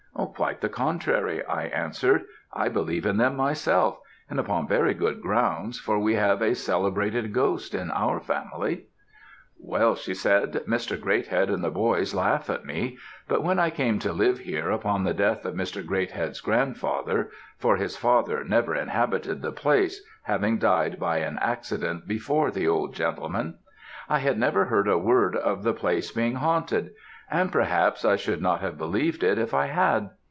"'Quite 0.35 0.61
the 0.61 0.69
contrary,' 0.69 1.43
I 1.45 1.63
answered; 1.63 2.23
'I 2.53 2.69
believe 2.69 3.05
in 3.07 3.17
them 3.17 3.35
myself, 3.35 3.99
and 4.29 4.39
upon 4.39 4.67
very 4.67 4.93
good 4.93 5.19
grounds, 5.21 5.79
for 5.79 5.97
we 5.99 6.13
have 6.15 6.41
a 6.43 6.53
celebrated 6.53 7.33
ghost 7.33 7.73
in 7.73 7.89
our 7.91 8.19
family.' 8.19 8.85
"'Well,' 9.59 9.95
she 9.95 10.13
said, 10.13 10.53
'Mr. 10.67 10.99
Greathead 10.99 11.49
and 11.49 11.63
the 11.63 11.71
boys 11.71 12.13
laugh 12.13 12.49
at 12.51 12.65
me; 12.65 12.97
but 13.27 13.43
when 13.43 13.57
I 13.59 13.69
came 13.71 13.97
to 13.99 14.13
live 14.13 14.39
here, 14.39 14.69
upon 14.69 15.03
the 15.03 15.13
death 15.15 15.43
of 15.45 15.55
Mr. 15.55 15.83
Greathead's 15.85 16.41
grandfather, 16.41 17.29
for 17.57 17.77
his 17.77 17.97
father 17.97 18.43
never 18.43 18.75
inhabited 18.75 19.41
the 19.41 19.51
place, 19.51 20.03
having 20.23 20.57
died 20.59 20.99
by 20.99 21.17
an 21.17 21.39
accident 21.41 22.07
before 22.07 22.51
the 22.51 22.67
old 22.67 22.93
gentleman, 22.93 23.55
I 24.09 24.19
had 24.19 24.37
never 24.37 24.65
heard 24.65 24.87
a 24.87 24.97
word 24.99 25.35
of 25.35 25.63
the 25.63 25.73
place 25.73 26.11
being 26.11 26.35
haunted; 26.35 26.91
and, 27.29 27.49
perhaps, 27.49 28.03
I 28.03 28.17
should 28.17 28.41
not 28.41 28.59
have 28.59 28.77
believed 28.77 29.23
it 29.23 29.37
if 29.39 29.53
I 29.53 29.67
had. 29.67 30.09